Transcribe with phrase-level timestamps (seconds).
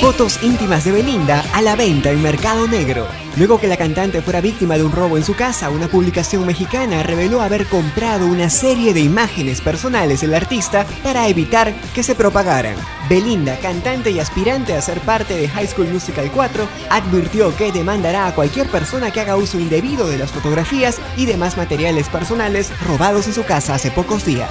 [0.00, 3.06] Fotos íntimas de Belinda a la venta en Mercado Negro.
[3.36, 7.02] Luego que la cantante fuera víctima de un robo en su casa, una publicación mexicana
[7.02, 12.74] reveló haber comprado una serie de imágenes personales del artista para evitar que se propagaran.
[13.08, 18.26] Belinda, cantante y aspirante a ser parte de High School Musical 4, advirtió que demandará
[18.26, 23.26] a cualquier persona que haga uso indebido de las fotografías y demás materiales personales robados
[23.26, 24.50] en su casa hace pocos días.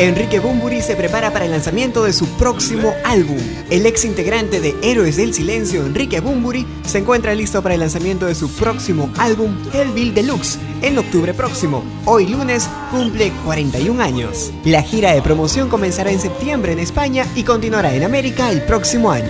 [0.00, 3.36] Enrique Bumburi se prepara para el lanzamiento de su próximo álbum.
[3.68, 8.24] El ex integrante de Héroes del Silencio, Enrique Bumburi, se encuentra listo para el lanzamiento
[8.24, 11.84] de su próximo álbum, Hellville Deluxe, en octubre próximo.
[12.06, 14.50] Hoy lunes cumple 41 años.
[14.64, 19.10] La gira de promoción comenzará en septiembre en España y continuará en América el próximo
[19.10, 19.28] año.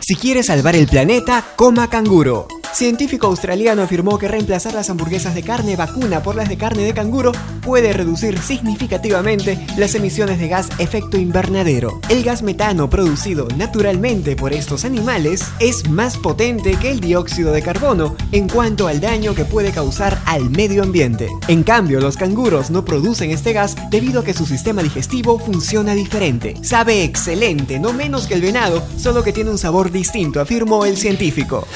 [0.00, 2.48] Si quiere salvar el planeta, coma canguro.
[2.72, 6.94] Científico australiano afirmó que reemplazar las hamburguesas de carne vacuna por las de carne de
[6.94, 7.32] canguro
[7.62, 12.00] puede reducir significativamente las emisiones de gas efecto invernadero.
[12.08, 17.60] El gas metano producido naturalmente por estos animales es más potente que el dióxido de
[17.60, 21.28] carbono en cuanto al daño que puede causar al medio ambiente.
[21.48, 25.94] En cambio, los canguros no producen este gas debido a que su sistema digestivo funciona
[25.94, 26.54] diferente.
[26.62, 30.96] Sabe excelente, no menos que el venado, solo que tiene un sabor distinto, afirmó el
[30.96, 31.66] científico.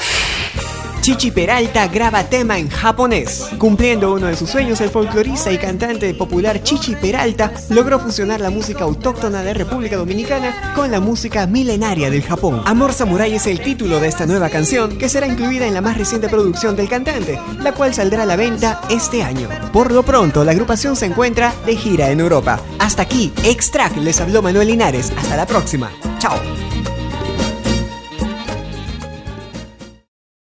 [1.05, 3.49] Chichi Peralta graba tema en japonés.
[3.59, 8.49] Cumpliendo uno de sus sueños, el folclorista y cantante popular Chichi Peralta logró fusionar la
[8.49, 12.63] música autóctona de República Dominicana con la música milenaria del Japón.
[12.65, 15.95] Amor Samurai es el título de esta nueva canción que será incluida en la más
[15.95, 19.47] reciente producción del cantante, la cual saldrá a la venta este año.
[19.71, 22.59] Por lo pronto, la agrupación se encuentra de gira en Europa.
[22.79, 25.13] Hasta aquí, Extract les habló Manuel Linares.
[25.15, 25.91] Hasta la próxima.
[26.17, 26.64] Chao.